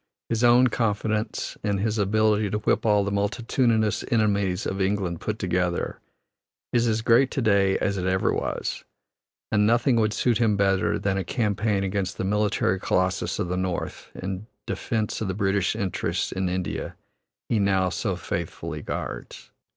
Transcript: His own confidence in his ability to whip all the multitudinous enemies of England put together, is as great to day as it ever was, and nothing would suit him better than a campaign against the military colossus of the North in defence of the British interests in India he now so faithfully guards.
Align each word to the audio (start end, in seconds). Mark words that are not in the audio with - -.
His 0.29 0.43
own 0.43 0.65
confidence 0.65 1.57
in 1.63 1.77
his 1.77 1.99
ability 1.99 2.49
to 2.49 2.57
whip 2.57 2.87
all 2.87 3.03
the 3.03 3.11
multitudinous 3.11 4.03
enemies 4.09 4.65
of 4.65 4.81
England 4.81 5.21
put 5.21 5.37
together, 5.37 5.99
is 6.73 6.87
as 6.87 7.03
great 7.03 7.29
to 7.29 7.41
day 7.43 7.77
as 7.77 7.99
it 7.99 8.07
ever 8.07 8.33
was, 8.33 8.83
and 9.51 9.67
nothing 9.67 9.97
would 9.97 10.11
suit 10.11 10.39
him 10.39 10.57
better 10.57 10.97
than 10.97 11.19
a 11.19 11.23
campaign 11.23 11.83
against 11.83 12.17
the 12.17 12.23
military 12.23 12.79
colossus 12.79 13.37
of 13.37 13.47
the 13.47 13.57
North 13.57 14.09
in 14.15 14.47
defence 14.65 15.21
of 15.21 15.27
the 15.27 15.35
British 15.35 15.75
interests 15.75 16.31
in 16.31 16.49
India 16.49 16.95
he 17.47 17.59
now 17.59 17.89
so 17.89 18.15
faithfully 18.15 18.81
guards. 18.81 19.51